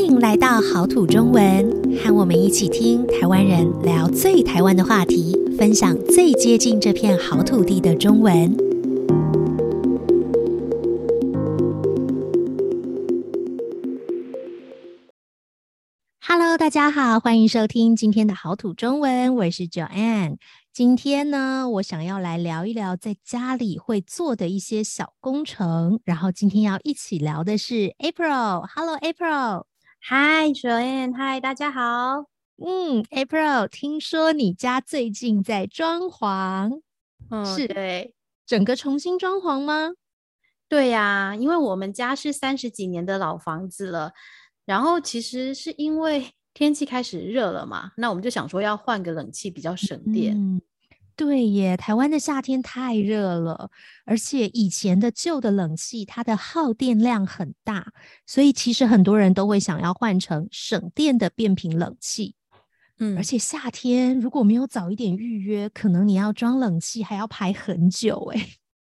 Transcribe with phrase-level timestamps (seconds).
[0.00, 8.56] 欢迎来到好土中文，和我们一起听台湾人聊最台湾的话题，分享最接近这片好土地的中文。
[16.26, 20.38] Hello，大家好，欢迎收听今天的好土中文，我是 Joanne。
[20.72, 26.00] 今天呢，我想要来聊一聊在家里会做的一些小工程。
[26.04, 28.66] 然后今天要一起聊的是 April。
[28.74, 29.64] Hello，April。
[30.02, 30.08] Hello，April。
[30.08, 31.14] Hi，Joanne。
[31.14, 32.26] Hi，大家好。
[32.56, 36.80] 嗯，April，听说你家最近在装潢？
[37.30, 38.14] 嗯，是对，
[38.46, 39.90] 整个重新装潢吗？
[40.68, 44.12] 对呀，因为我们家是三十几年的老房子了。
[44.64, 50.36] 然后其实是因为天气开始热了嘛，那我们就想说要换个冷气比较省电。
[50.36, 50.60] 嗯，
[51.20, 53.70] 对耶，台湾的夏天太热了，
[54.06, 57.92] 而且以前的旧的冷气它的耗电量很大，
[58.24, 62.36] 所以其实很多人都会想要换成省电的变频冷气。
[63.00, 68.46] 嗯，而且夏天如果没有早一点预约，可能你要装冷气还要排很久哎。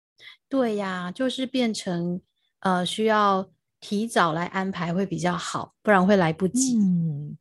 [0.50, 2.20] 对呀，就是变成
[2.58, 3.48] 呃需要。
[3.78, 6.76] 提早来安排会比较好，不然会来不及。
[6.76, 7.36] 嗯，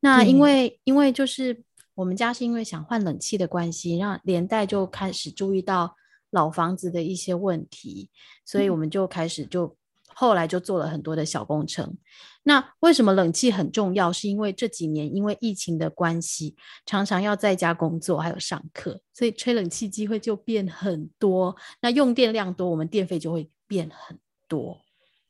[0.00, 1.62] 那因为因为就是
[1.94, 5.94] 我们家是因为想换冷气的关系，让连带就开始注意到
[6.30, 8.10] 老房子的一些问题，
[8.44, 9.76] 所以我们就开始就
[10.14, 11.96] 后来就做了很多的小工程。
[12.44, 14.12] 那为什么冷气很重要？
[14.12, 21.54] 是因为这几年因为疫情的关系，常常要在家工作还有上课，所以吹冷气机会就变很多。
[21.80, 24.18] 那用电量多，我们电费就会变很
[24.48, 24.80] 多。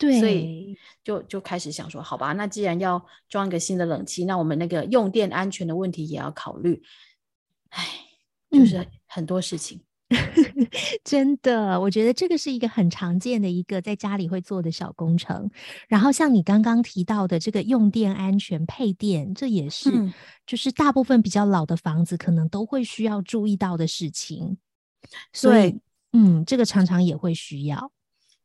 [0.03, 6.83] 对，所以就就开始想说，好吧，那既然要装一个新的冷气，那我们那个用电安全的问题也要考虑。
[7.69, 7.87] 哎，
[8.51, 10.19] 就是很多事情，嗯、
[11.05, 15.49] 真的，我觉得这个是一个很常见的一个在家里会做的小工程。
[15.87, 20.13] 然后像你刚刚提到的这个用电安全配电，这也是、嗯、
[20.45, 24.59] 就是大部分比较老的房子可能都会需要注意到的事情。
[25.33, 25.79] 所以，
[26.13, 27.93] 嗯，这个常常也会需要。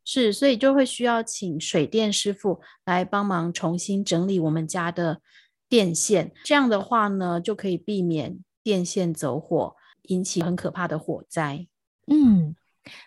[0.10, 5.20] 是，所以就会需要请水电师傅来帮忙重新整理我们家的
[5.68, 6.32] 电线。
[6.46, 11.68] 这样的话呢，就可以避免电线走火，引起很可怕的火灾。
[12.10, 12.56] 嗯，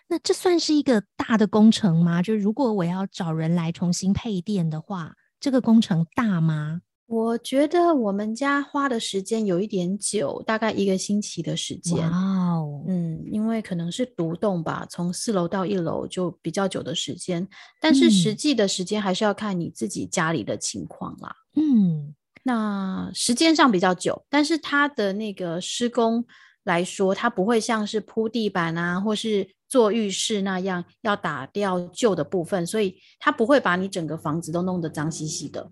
[0.09, 2.21] 那这算是一个大的工程吗？
[2.21, 6.81] 就如果我要找人来重新配电的话，这个工程大吗？
[7.11, 11.99] 我觉得我们家花的时间有一点久，大概一个星期的时间。
[12.09, 12.17] 哇
[12.53, 17.45] 哦，嗯，因为可能是独栋吧，从四楼到一楼就比较久的时间。
[17.81, 21.35] 但是实际的时间还是要看你自己家里的情况啦。
[21.57, 26.23] 嗯，那时间上比较久，但是它的那个施工
[26.63, 35.69] 来说，它不会像是铺地板啊，或是做浴室那样要打掉旧的部分，所以它不会把你整个房子都弄得脏兮兮的。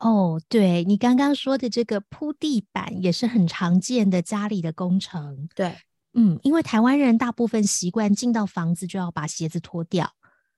[0.00, 5.48] 哦，对，你刚刚说的这个铺地板也是很常见的家里的工程。
[5.56, 5.74] 对，
[6.14, 10.08] 嗯，因为台湾人大部分习惯进到房子就要把鞋子脱掉，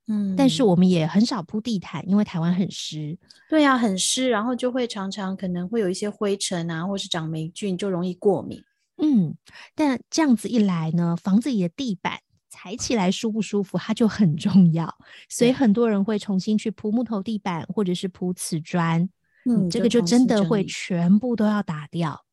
[0.08, 3.18] 嗯，但是我们也很少铺地毯，因为台湾很湿。
[3.48, 8.62] 对呀，很湿，然后就会常常可能会有一些灰尘啊，或是长霉菌，就容易过敏。
[9.02, 9.34] 嗯，
[9.74, 12.18] 但这样子一来呢，房子里的地板
[12.50, 14.94] 踩起来舒不舒服，它就很重要，
[15.30, 19.08] 所以很多人会重新去铺木头地板，或者是铺瓷砖。
[19.48, 22.26] 嗯，这个就真的会全部都要打掉。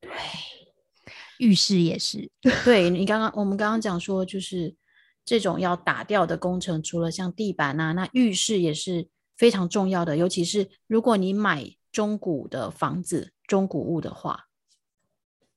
[0.00, 0.10] 对，
[1.38, 2.30] 浴室也是。
[2.64, 4.76] 对，你刚刚我们刚刚讲说，就是
[5.24, 10.18] 这种要打掉的工程，除了像地板啊，那浴室也是非常重要的。
[10.18, 14.44] 尤其是如果你买中古的房子、中古物的话，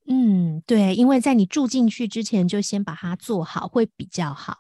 [0.08, 4.60] 嗯，对，因为在你住进去之前就先把它做好，会比较好。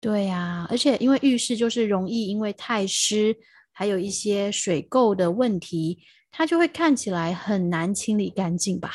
[0.00, 3.36] 对呀、啊，而且因为浴室就是容易因为太湿。
[3.78, 6.00] 还有一些水垢的问题，
[6.32, 8.90] 它就会看起来很难清理干净吧？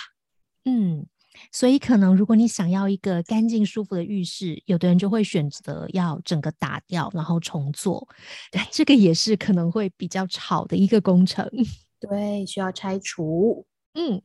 [0.65, 1.07] 嗯，
[1.53, 8.05] 所以可能如果你想要一个干净舒服的浴室，有的人就会选择要整个打掉，然后重做。
[8.51, 11.49] 对，这个也是可能会比较吵的一个工程。
[12.01, 13.65] 对，需要拆除。
[13.93, 14.21] 嗯，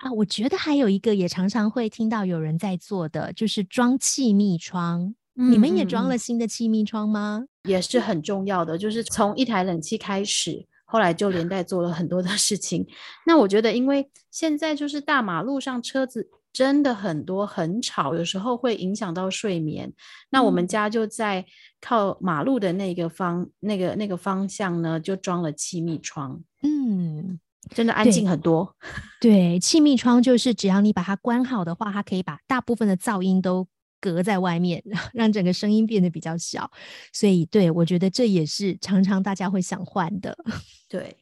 [0.00, 5.14] 啊，我觉得还有一个也常常会听到有人在做的，就是装气密窗。
[5.36, 7.44] 嗯，你们也装了新的气密窗吗？
[7.68, 12.86] 也是很重要的，就是从一台冷气开始，后来就连带做了很多的事情。
[13.26, 19.92] 那我觉得，因为现在就是大马路上车子真的很多，很吵，有时候会影响到睡眠。
[20.30, 21.46] 那我们家就在
[21.80, 26.42] 靠马路的那个方，那个那个方向呢，就装了气密窗。
[26.62, 27.40] 嗯，
[27.70, 28.76] 真的安静很多。
[29.20, 33.66] 对，气密窗就是只要你把它关好的话，它可以把大部分的噪音都
[34.02, 34.82] 隔在外面，
[35.14, 36.68] 让整个声音变得比较小。
[37.12, 40.36] 所以，对，我觉得这也是常常大家会想换的。
[40.90, 41.16] 对，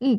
[0.00, 0.18] 嗯。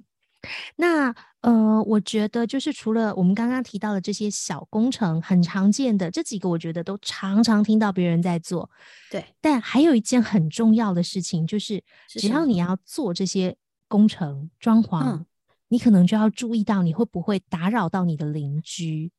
[0.76, 8.70] 那呃，我觉得就是除了我们刚刚提到的这些小工程，很常见的这几个，我觉得都常常听到别人在做。
[9.10, 13.56] 对，但还有一件很重要的事情，就是只要你要做这些
[13.88, 15.26] 工程装潢，嗯，
[15.70, 19.14] 你可能就要注意到你会不会打扰到你的邻居。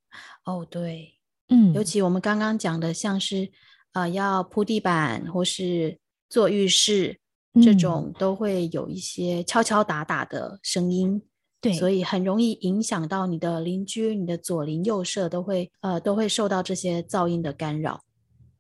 [0.45, 1.15] 哦，对，
[1.49, 3.51] 嗯，尤其我们刚刚讲的，像是
[3.93, 5.99] 呃要铺地板或是
[6.29, 7.21] 做浴室。
[7.63, 11.23] 这种都会有一些敲敲打打的声音，
[11.61, 18.03] 对，所以很容易影响到你的邻居，你的左邻右舍都会呃都会受到这些噪音的干扰。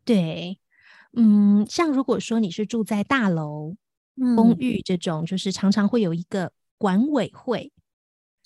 [0.04, 0.60] 对，
[1.14, 3.74] 嗯，像如果说你是住在大楼、
[4.14, 7.72] 嗯、公寓这种，就是常常会有一个管委会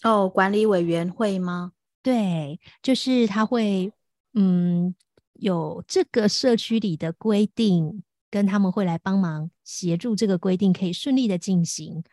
[0.02, 1.72] 哦，管理委员会吗？
[2.02, 3.92] 对，就是他会
[4.40, 4.94] 嗯
[5.34, 8.02] 有这个社区里的规定。
[8.30, 12.04] 跟他们会来帮忙协助这个规定可以顺利的进行，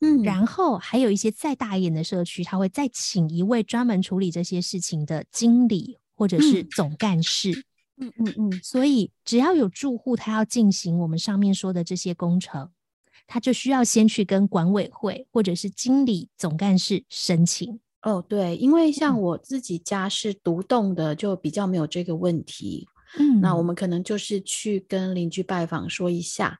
[0.00, 7.52] 嗯，然后还有一些再大一点的社区，他会再请一位专门处理这些事情的经理或者是总干事，
[7.96, 12.68] 嗯嗯嗯，所以只要有住户他要进行我们上面说的这些工程，
[13.28, 17.78] 他就需要先去跟管委会或者是经理总干事申请。
[18.02, 22.86] 哦，对，因为像我自己家是独栋的，就比较没有这个问题。
[23.18, 26.58] 嗯，那我们可能就是去跟邻居拜访说一下。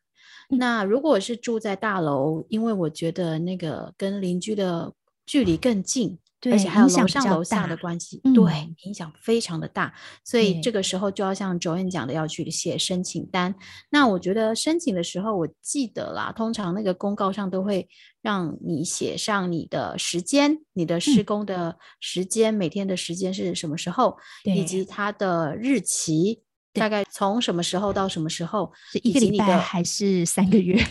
[0.50, 0.58] 嗯。
[0.58, 4.92] 那如果是住在大楼，因为我觉得那个跟邻居的
[5.26, 6.18] 距离更近。
[6.42, 9.94] 对，而且还有楼上楼下的关系，对，影响非常的大，
[10.24, 13.54] 所以这个时候就要像 Joanne 讲的，要去写申请单。
[13.90, 17.88] 那我觉得申请的时候，我记得啦，通常那个公告上都会
[18.20, 26.42] 让你写上你的时间，你的施工的时间，嗯、每天的时间是什么时候，以及它的日期，
[26.72, 30.84] 大概从什么时候到什么时候，是一个礼拜还是三个月？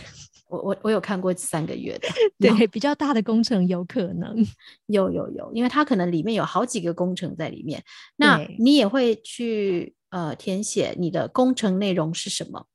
[0.52, 2.08] 我我我有看过三个月的，
[2.38, 4.36] 对，比较大的工程有可能
[4.86, 7.82] 有有有，因为它可能里面有好几个工程在里面，
[8.16, 12.66] 那你也会去呃填写你的工程内容是什么？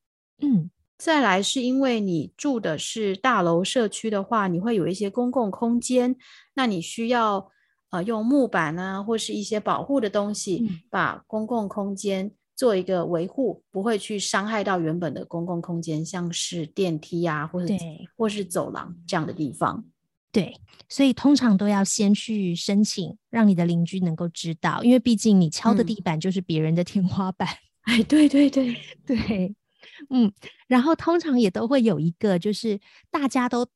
[0.41, 6.15] 嗯，再来是因为你住的是大楼社区的话，你会有一些公共空间，
[6.55, 7.51] 那你需要
[7.91, 12.31] 呃用木板啊或是一些保护的东西，嗯，把公共空间。
[12.57, 17.73] 做一个维护，不会去伤害到原本的公共空间，像是电梯啊，或者
[18.17, 19.85] 或是走廊这样的地方。
[20.31, 20.59] 对，
[20.89, 27.47] 所以通常都要先去申请，让你的邻居能够知道，因为毕竟你敲的地板就是别人的天花板。
[27.87, 28.75] 哎、嗯，对对对
[29.05, 29.55] 对，
[30.09, 30.33] 嗯，
[30.67, 32.79] 然后通常也都会有一个，就是
[33.11, 33.67] 大家都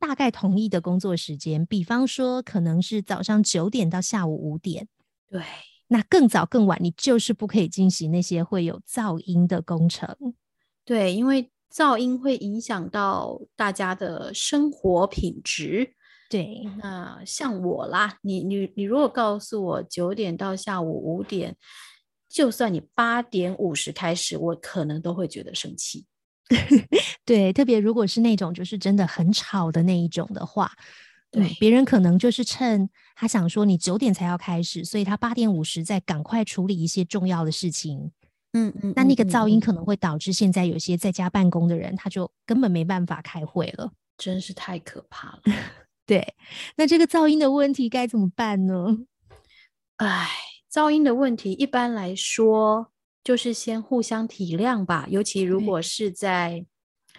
[0.00, 4.88] 大概同意的工作时间，比方说可能是早上九点到下午五点。
[5.30, 5.40] 对。
[5.94, 10.12] 那更早更晚，你就是不可以进行那些会有噪音的工程。
[10.84, 15.94] 对，因为噪音会影响到大家的生活品质。
[16.28, 21.56] 对，那像我啦，你你你如果告诉我九点到下午五点，
[22.28, 26.06] 就算你八点五十开始，我可能都会觉得生气。
[27.24, 30.72] 对，特别如果是那种就是真的很吵的那一种的话。
[31.30, 38.12] 对，别人可能就是趁他想说你九点才要开始，所以他八点五十再赶快处理一些重要的事情。
[38.52, 45.42] 嗯嗯，那那个噪音可能会导致现在有些在家办公的人，他就根本没办法开会了，真是太可怕了。
[46.06, 46.34] 对，
[46.76, 48.98] 那这个噪音的问题该怎么办呢？
[49.96, 50.28] 哎，
[50.72, 52.92] 噪音的问题一般来说
[53.24, 56.66] 就是先互相体谅吧，尤其如果是在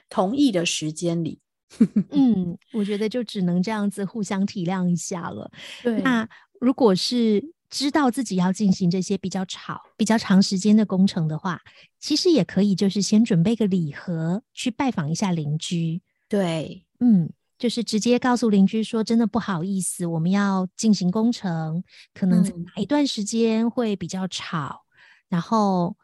[0.09, 1.39] 同一的时间里。
[2.11, 5.51] 嗯，我觉得就只能这样子互相体谅一下了。
[5.83, 6.27] 对，那
[6.59, 11.59] 如果是知道自己要进行这些比较吵、比较长时间的工程的话，
[11.99, 16.01] 其实也可以就是先准备个礼盒去拜访一下邻居。
[16.29, 24.95] 对，嗯，就是直接告诉邻居说，真的不好意思，我们要进行工程，可能哪一段时间会比较吵，嗯、
[25.29, 25.95] 然后。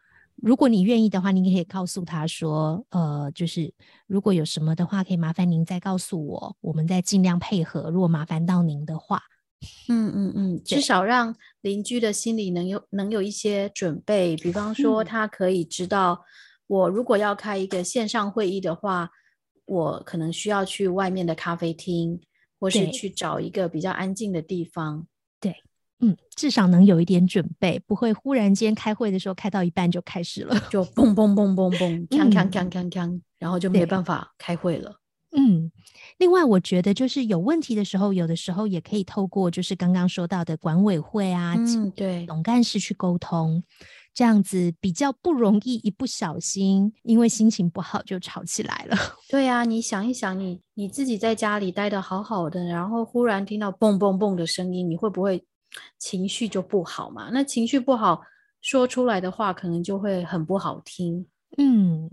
[0.41, 3.71] 如果你愿意的话，您可以告诉他说，呃，就是
[4.07, 7.91] 如果有什么的话，可以麻烦您再告诉我，我们再尽量配合。
[7.91, 9.21] 如果麻烦到您的话，
[9.87, 14.35] 嗯嗯嗯， 至少让邻居的心里能有能有一些准备。
[14.37, 16.23] 比方说，他可以知道，
[16.65, 19.11] 我如果要开一个线上会议的话，
[19.65, 22.19] 我可能需要去外面的咖啡厅，
[22.59, 25.05] 或是去找一个比较安静的地方。
[26.01, 34.95] 嗯，至少能有一点准备，不会忽然间开会的时候开到一半就开始了，就嘣嘣嘣嘣嘣， 锵锵锵锵锵，然后就没办法开会了。
[35.37, 35.71] 嗯，
[36.17, 43.63] 另外我觉得就是有问题的时候，有的时候也可以透过就是刚刚说到的管委会啊，嗯，对，总干事去沟通。
[44.13, 48.97] 这样子比较不容易一不小心因为心情不好就吵起来了。
[49.31, 55.41] 对呀、啊，你想一想你，你你自己在家里待的好好的，然后忽然听到蹦蹦蹦的声音，你会不会
[55.97, 57.29] 情绪就不好嘛？
[57.31, 58.21] 那情绪不好，
[58.61, 61.27] 说出来的话可能就会很不好听。
[61.57, 62.09] 嗯。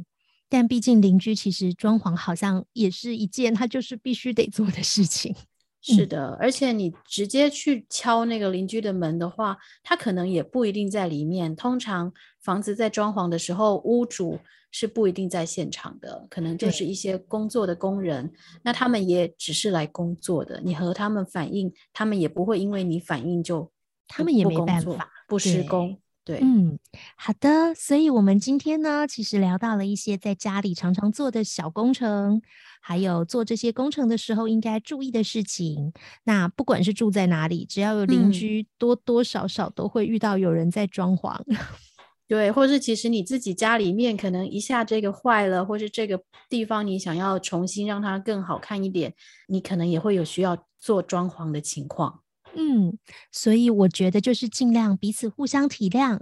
[0.51, 5.37] 但毕竟邻居其实装潢好像也是一件他就是必须得做的事情。
[5.81, 11.55] 是的，而且你直接去敲那个邻居的门的话，他可能也不一定在里面。
[11.55, 14.39] 通常房子在装潢的时候，屋主
[14.71, 18.31] 是不一定在现场的，可能就是一些工作的工人。
[18.63, 23.71] 那他们也只是来工作的，你和他们反映，他们也不会因为你反应就
[24.09, 25.97] 他们也没办法不施工。
[26.29, 26.79] 对，嗯，
[27.17, 32.43] 好的，所以我们今天呢，其实聊到了一些在家里常常做的小工程，
[32.83, 35.91] 还有做这些工程的时候应该注意的事情。
[36.25, 41.35] 那不管是住在哪里，只要有邻居，多多少少都会遇到有人在装潢。
[41.47, 41.57] 嗯、
[42.29, 46.21] 对，或是其实你自己家里面可能一下这个坏了，或是这个
[46.51, 49.15] 地方你想要重新让它更好看一点，
[49.47, 52.21] 你可能也会有需要做装潢的情况。
[52.59, 52.99] 嗯，
[53.31, 56.19] 所以我觉得就是尽量彼此互相体谅，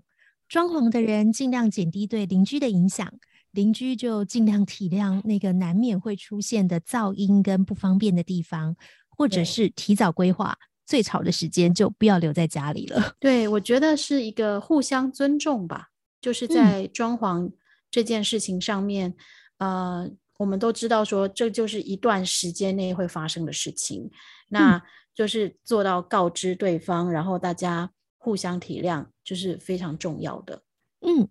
[0.46, 3.10] 装潢的人尽量减低对邻居的影响，
[3.52, 8.76] 邻居就尽量体谅那个难免会出现的噪音跟不方便的地方，
[9.08, 13.14] 或者是提早规划最吵的时间就不要留在家里了。
[13.18, 15.88] 对，我觉得是一个互相尊重吧，
[16.20, 17.50] 就是在装潢
[17.90, 19.14] 这件事情上面，
[19.56, 24.10] 嗯、呃，我们都知道说这就是一段时间内会发生的事情，
[24.50, 24.82] 那。
[25.16, 30.62] 嗯就是做到告知对方，然后大家互相体谅，就是非常重要的。
[31.00, 31.26] 嗯，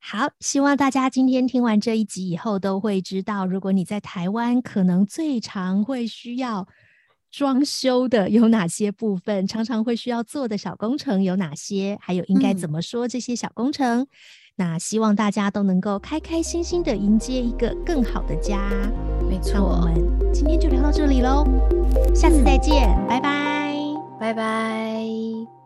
[0.00, 6.68] 好，希望大家今天听完这一集以后，都会知道，如果你在台湾，可能最常会需要
[7.30, 14.02] 装修的有哪些部分，常常会需要做的小工程有哪些，还有应该怎么说这些小工程。
[14.02, 14.06] 嗯
[14.60, 18.68] 那希望大家都能够开开心心的迎接一个更好的家。
[19.30, 19.94] 没错，我们
[20.32, 21.46] 今天就聊到这里喽，
[22.14, 23.74] 下次再见，拜拜，
[24.18, 25.57] 拜拜。